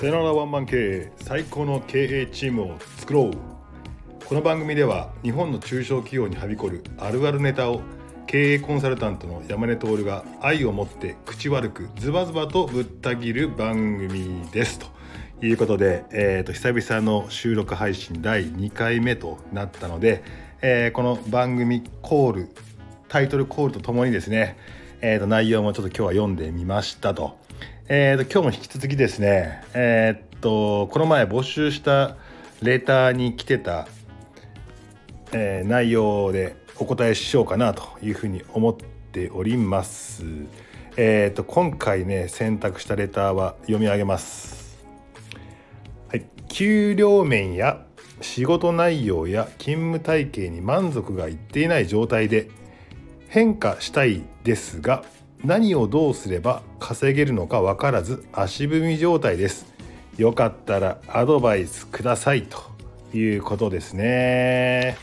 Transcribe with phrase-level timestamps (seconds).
[0.00, 7.82] さよならワンマン経営最高の経営チームを作ろうこの番組では日本の中小企業にはびこるあるあるネタを
[8.26, 14.86] 経営コンサルタントの山根徹が愛を持って口悪くズバズバとぶった切る番組ですと
[15.44, 20.24] いうことで、えー、と久々の収録配信第2回目となったので、
[20.62, 22.48] えー、この番組コール
[23.08, 24.56] タイトルコールとともにですね、
[25.02, 27.49] えー、と内容もちょっと今日は読んでみましたと。
[27.92, 32.14] えー、と今日も引き続きですね、えー、っとこの前募集した
[32.62, 33.88] レターに来てた、
[35.32, 40.22] えー、内容でお答えしようかなというふうに思っております。
[40.96, 44.78] えー、と今回ね選択したレターは読み上げます。
[46.10, 47.84] はい、給料面や
[48.20, 52.50] 仕事内容や勤務体系に満足がいっていない状態で
[53.26, 55.02] 変化したいですが
[55.44, 59.66] 何をどうすれば稼げるのか分からず足踏み状態です。
[60.18, 62.58] よかったらアドバイスくださいと
[63.16, 64.98] いうことですね。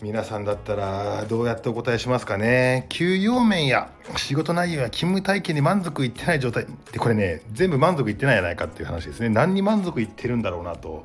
[0.00, 2.86] 皆さんだったらどうやってお答えしますかね。
[2.88, 9.28] 給与面や仕事内容や勤務体系に満足いってない状態ってこれね全部満足いってないじゃないかっていう話ですね。
[9.28, 11.04] 何に満足いってるんだろうなと。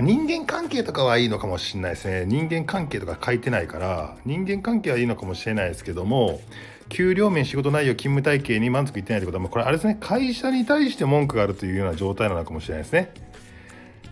[0.00, 2.26] 人間関係とかはいいのかもしれないですね。
[2.26, 6.40] 人間関係とか書いてないから人間関係はいいのかもしれないですけども
[6.90, 9.96] 給料面仕事内容勤務体系に満足いってないってことはもうこれあれですね。
[9.98, 13.14] 会社に対して文句があるというような状態なのかもしれないですね。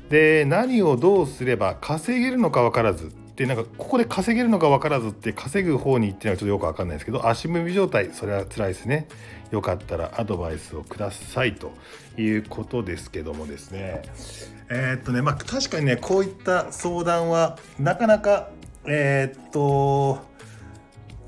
[0.08, 9.06] で何をどうすれば稼げるのか分からずでなんかここで稼げるのか分からずって稼ぐ方に行ってのはちょっとよく分かんないですけど足踏み状態それは辛いですね。
[9.50, 11.72] よかったらアドバイスをくださいと
[12.16, 14.02] いうことですけどもですね。
[14.70, 18.50] えー、っとねまあ確かにねこういった相談はなかなか
[18.86, 20.18] えー、っと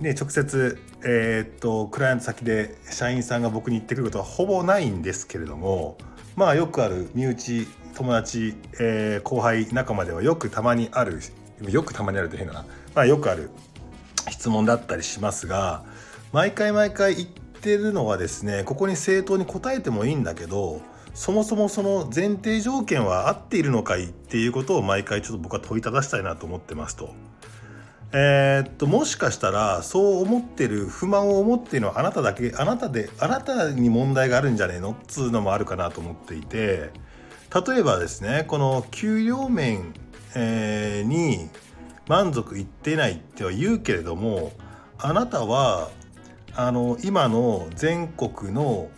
[0.00, 5.96] ね直接えー、っとクライアント先で社員さんが僕に言ってくることはほぼないんですけれども
[6.36, 11.20] まあよくある身内友達、えー、後輩仲間ではよくたまにある
[11.68, 13.50] よくたまにあると変だな、まあ、よくある
[14.30, 15.84] 質問だったりしますが
[16.32, 20.80] 毎回毎回言ってるのはですねここに正当に答えてもいいんだけど
[21.14, 27.14] そもそもその前提条件は合っているのかいっていうことを毎回ちょっと僕は問いただしたいなと思ってますと。
[28.12, 36.90] えー、っともしかしたらそう思ってる不満を思ってるのはあなただけあなたであなたに問題があるんじゃねえのっつうのもあるかなと思っていて
[37.66, 39.94] 例えばですねこの給料面、
[40.34, 41.48] えー、に
[42.08, 44.52] 満足いってないっては言うけれども
[44.98, 45.90] あなたは
[46.54, 48.90] あの今の全国の、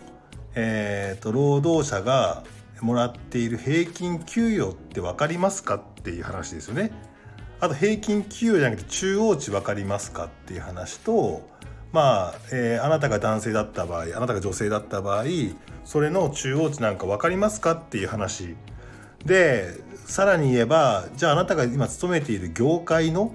[0.54, 2.44] えーと、労働者が
[2.80, 6.92] もらっている平均給与って分かりますかっていう話ですよね。
[7.62, 11.48] あと平均給与じゃなくて中央値分かりますかっていう話と
[11.92, 15.26] まあ、えー、あなたが男性だった場合あなたが女性だった場合
[15.84, 18.56] それの中央値なんか分かりますかっていう話。
[19.24, 23.32] でさらに言えばじゃああなたが今勤めている業界の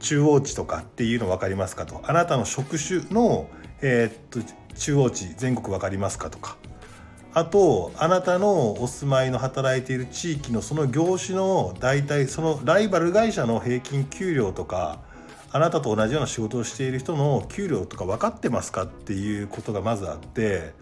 [0.00, 2.00] 中央値とかっていうの分かりますかと。
[2.02, 3.50] あなたの職種の、
[3.82, 6.56] えー、っと中央値全国分かりますかとか。
[7.36, 15.00] あとあなたのお住まいの働いている地域のその業種の大体そのライバル会社の平均給料とか
[15.52, 20.72] あなたと同じような仕事をしている人の給料とか分かってますかっていうことがまずあって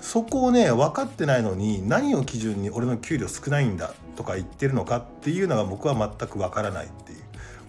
[0.00, 7.18] そこをね分かってないのに何を基準に俺の給料少ないんだとか言ってるのかっていうのが僕は全く分からないっていう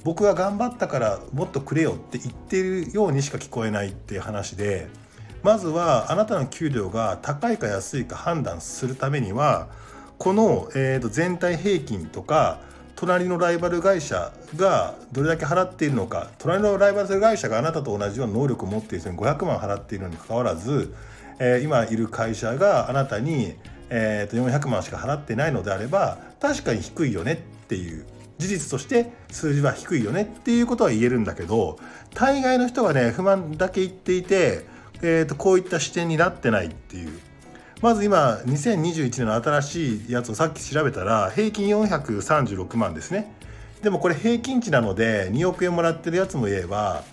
[0.06, 5.01] 僕が頑張ったからもっとくれよって言ってるようにしか聞こえないっていう話で。
[5.44, 9.68] まずはあなたの給料が高いか安いか判断するためには
[10.18, 12.60] この、えー、と全体平均とか
[12.96, 20.94] 隣のライバル会社がどれだけ払っているのか隣のライバル会社があなたと同じような能力を持っている人に500万払っているのにかかわらず、
[21.40, 23.56] えー、今いる会社があなたに、
[23.90, 27.38] えー、と400万しか払ってないのであれば確かに低いよねっ
[27.68, 28.06] ていう
[28.38, 31.80] 事実として数字は低いよねっていうことは言えるんだけど
[32.14, 34.66] 大概の人はね不満だけ言っていて
[35.02, 37.20] えーと、こういった視点になってないっていう。
[37.82, 43.34] まず今2021年の新しいやつをさっき調べたら平均436万ですね。
[43.82, 47.04] でもこれ平均値なので2億円もらってるやつもいれば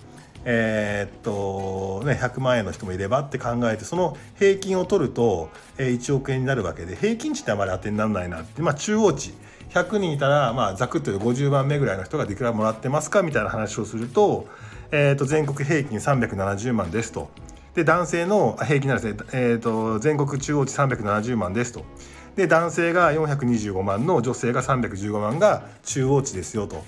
[0.45, 8.61] えー、っとね100万円の人もいればって考えてその平均を取ると1億円になるわけで平均値ってあまり当てにならないなって。
[8.61, 9.33] まあ中央値。
[9.69, 14.47] 100人いたらまあざくっと50番目ぐらいの人がいくらもらってますかみたいな話をすると,、
[14.91, 17.29] えー、と全国平均370万ですと。
[17.75, 21.83] で男性の平均なんですね、えーと、全国中央値370万ですと。
[22.35, 26.83] で男性が425万の女性が315万が中央値ですよと。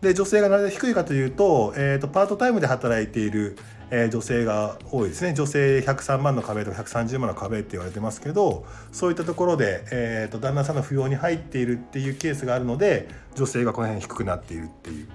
[0.00, 3.56] で女性がなぜ低いかというと,、えーと、パートタイムで働いている、
[3.90, 5.34] えー、女性が多いですね。
[5.34, 15.08] 女性103万の壁とか130万の壁って言われてますけどそういったところで、えーと、旦那さんの扶養に入っているっていうケースがあるので女性がこの辺低くなっているっていう、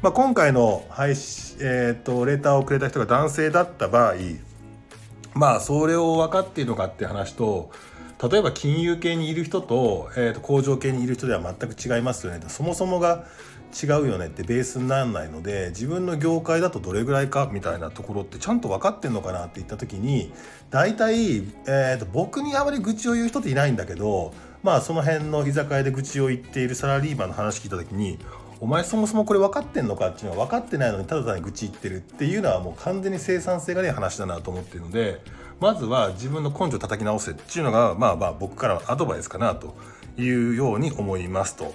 [0.00, 4.14] まあ、今回の配信、えーと、レターをくれた人が男性だった場合
[5.34, 7.70] まあそれを分かっているのかって話と
[8.30, 13.24] 例えば金融系にいる人と,、えー、と工場系にいる人では全く違いますよねそもそもが
[13.72, 20.32] 違うよねってベースにならないので自分の業界だとどれぐらいかみたいなところってちゃんと分かってんのかなって言った時に
[20.70, 28.18] 大体、えーと、僕にあまり愚痴を言う人っていないんだけどまあその辺の居酒屋で愚痴を言っているサラリーマンの話聞いた時に
[28.60, 35.20] お前そもそもこれ分かってんのかっていうのは分かってないのにただ単に愚痴言ってるっていうのはもう完全に生産性がね話だなと思ってるので
[35.60, 39.76] まずは自分の根性叩き直せっていうのがまあまあ僕からのアドバイスかなと
[40.18, 41.74] いうように思いますと。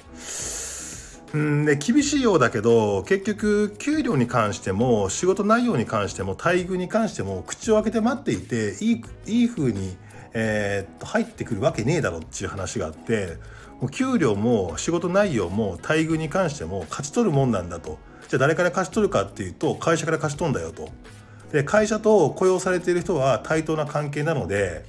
[1.33, 9.97] うんで厳しいようだけど結局給料に関しても仕事内容に関しても待遇に関しても口を開けて待っていていいいい風に、
[10.33, 13.37] えー、っと入ってくるわけねえだろっていう話があって
[13.81, 20.89] もう給料も仕事内容も待遇に関しても勝ち取るもんなんだとじゃあ誰から勝ち取るかっていうと会社から勝ち取るんだよと
[21.51, 24.83] で会社と雇用されている人は対等な関係なので、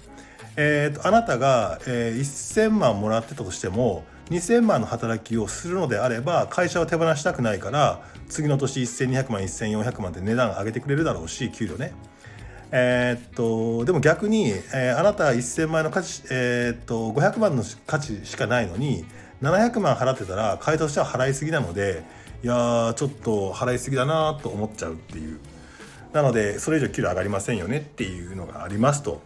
[0.57, 11.93] えーと、あなたが、えー、1000万もらってたとしても2000万の働きをするのであれば会社は手放したくないから次の年1200万1400万って値段上げてくれるだろうし給料ね。
[12.73, 19.05] えー、っとでも逆に、えー、あなた1000万円の価値、えー、っと500万の価値しかないのに
[19.43, 22.03] 700万払ってたら会社としては払いすぎなので
[22.43, 25.39] いやちょっと払いすぎだなと思っちゃうっていう
[26.13, 29.21] なのでそれ以上給料上がりませんよねっていうのがありますと。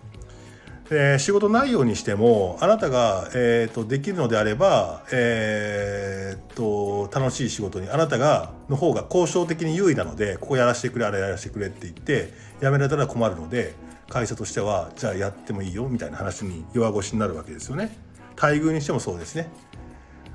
[0.93, 13.75] えー、仕事内容にしてもあなたが、えーと、できるのであれば、えーと、楽しい仕事にあなたがの方が交渉的に優位なのでここやらせてくれあれやらせてくれって言ってやめられたら困るので
[14.09, 17.97] 会社としてはじゃあやってもいいよみたいな話に弱腰になるわけですよね。
[18.37, 19.49] 待遇にしてもそうですね。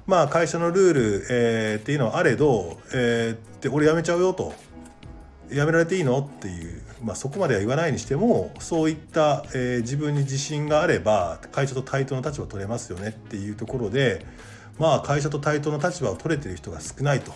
[0.08, 4.54] まあ会社のルール、えー、っていうのはあれど、えー、で俺辞めちゃうよと
[5.50, 6.20] 辞められていいの？
[6.20, 14.26] っていうまあ、そこまでは言わないにしてもそういった、えー、自分に自信があれば会社と対等の立場を取れますよねっていうところで
[14.80, 17.34] まあ会社と対等の立場を取れてる人が少ないと。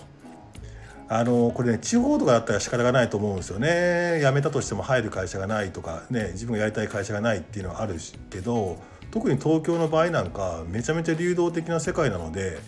[1.12, 7.96] あのこれね地方とかだったら仕方がないと思うんですよね辞めたとしても入る会社がないとかね自分がやりたい会社がないっていうのはある
[8.30, 8.78] けど
[9.10, 12.60] 特に東京の場合なんかめちゃめちゃ流動的な世界なので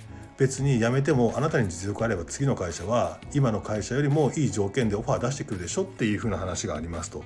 [0.42, 7.24] 別に辞めてもあなたに実力あれば次の会社は今の会社よりもいい条件でオファー出してくるでしょっていうふうな話がありますと。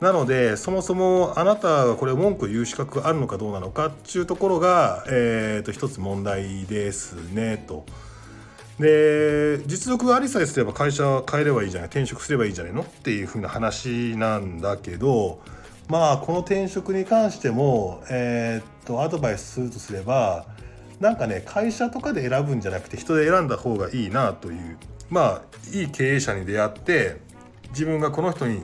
[0.00, 7.86] なのでそもそもあなたがこれ文句言う資格があるのかどうなのかっていうところが、えー、と一つ問題ですねと。
[8.80, 15.40] で実力がありさえすれば会社は変えればいいじゃない転職すればいいじゃないのっていうふうな話なんだけど
[15.86, 20.46] まあこの転職に関しても、えー、っとアドバイスするとすれば
[21.00, 24.76] なんかね会社とかで選ぶんじゃなくて人で選んだ方がいいなという
[25.10, 25.42] まあ
[25.72, 27.20] いい経営者に出会って
[27.70, 28.62] 自分がこの人に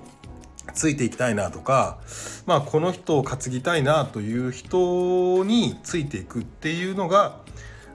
[0.72, 1.98] ついていきたいなとか、
[2.46, 7.40] まあ、この人を担ぎたいなという人についていくっていうのが、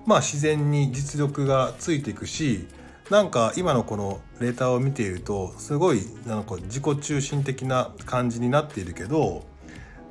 [0.06, 2.68] まあ、自然に実力がついていくし
[3.09, 9.45] なんか今のこのレーターを見ているとすごいなんか自己中心的な感じになっているけど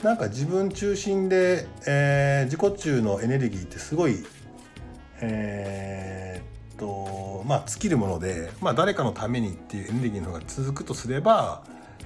[0.03, 4.25] なんか自分中心で、えー、自己中のエネルギーってすごい
[5.21, 11.65] えー、っとまあ尽きるもので、まあ、誰かのためにっていうエネルギーの方が続くとすれば、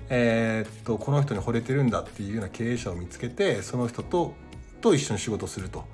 [0.08, 4.34] えー、っとこの人に惚れてるんだっていうような経営者を見つけてその人と
[4.80, 5.84] と一緒に仕事すると。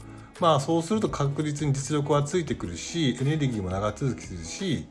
[0.41, 4.87] まあそうすると確実に実力はついてくるしエネルギーも長続きするし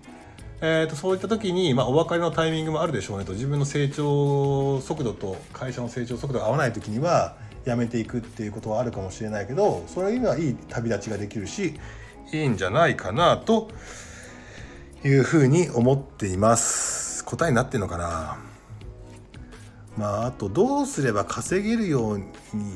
[0.59, 3.33] えーと、そういった時に、まあ、お別れのタイミングもあるでしょうねと。
[3.33, 7.35] 自分の成長速度と会社の成長速度が合わない時には
[7.65, 11.75] 辞めていくっていうことはあるかもしれないけどそれにはいい旅立ちができるし
[12.31, 13.69] いいんじゃないかなと
[15.03, 17.23] いうふうに思っています。
[17.25, 18.37] 答えになってんのかな？
[19.97, 22.25] まああとどうすれば稼げるように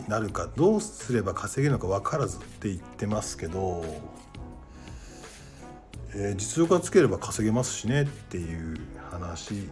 [0.08, 3.84] なるかどうすれば稼げるのか分からずって言ってますけど
[6.14, 8.78] えー、実力がつければ稼げますしねっていう
[9.12, 9.68] 話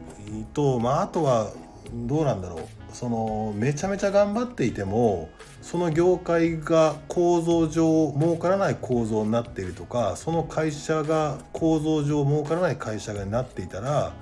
[0.54, 1.52] と、まあ、あとは
[1.94, 2.80] どうなんだろう。
[2.94, 5.30] そのめちゃめちゃ頑張っていても
[5.62, 14.14] その業界が構造上儲からない構造になっているとかその会社が構造上儲からない会社がなっていたら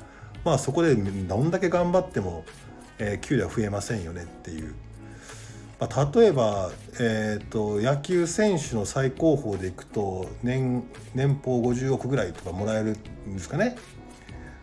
[0.44, 2.44] まあそこでどんだけ頑張っても、
[3.00, 4.76] えー、給料は増えませんよねっていう。
[5.80, 13.76] まあ、例えば、えーと、野球選手の最高峰でいくと年年俸50億ぐらいとかもらえるんですかね。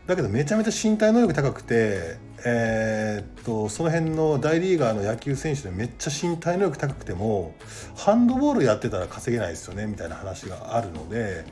[0.06, 7.54] だけどめちゃめちゃ身体能力高くて、えーと、その辺の大リーガーの野球選手でめっちゃ身体能力高くても
[7.96, 11.46] ハンドボールやってたら稼げないですよねみたいな話があるので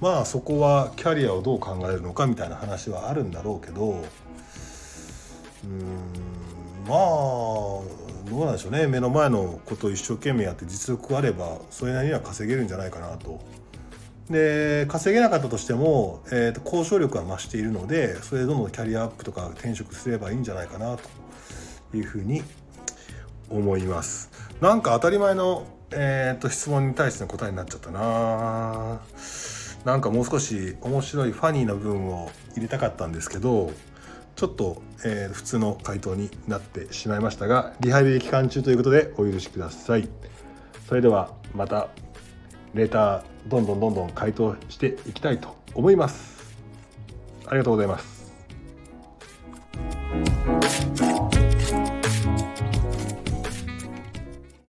[0.00, 4.02] まあそこはキャリアをどう考えるのかみたいな話はあるんだろうけど
[5.64, 5.80] うん
[6.88, 13.40] まあどうなんでしょうね目の前のことを一生懸命やって実力があればそれなりには稼げるんじゃないかなと。
[14.30, 22.44] で稼げなかったとしても、えーと、交渉力は増しているのでそれでどんどんキャリアアップとか転職すればいいんじゃないかなというふうに
[23.48, 24.30] 思います。
[24.60, 29.00] なんか当たり前の、えーと、質問に対しての答えになっちゃったな
[29.84, 33.72] なんかもう少し面白いファニーな部分を入れたかったんですけど
[34.40, 40.08] ちょっと、えー、普通の回答になってしまいましたがリハビリ期間中ということでお許しください。
[40.88, 41.90] それではまた
[42.72, 46.56] レーターどんどんどんどん回答していきたいと思います。
[47.48, 48.19] ありがとうございます。